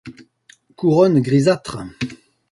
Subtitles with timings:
[0.77, 1.77] Couronne grisâtre.